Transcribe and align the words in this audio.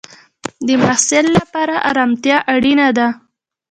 د 0.67 0.67
محصل 0.81 1.25
لپاره 1.37 1.75
ارامتیا 1.89 2.37
اړینه 2.53 2.87
ده. 2.97 3.07